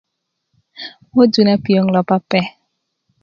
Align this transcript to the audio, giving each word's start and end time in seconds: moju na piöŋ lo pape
moju 1.13 1.41
na 1.45 1.55
piöŋ 1.63 1.85
lo 1.95 2.01
pape 2.09 2.39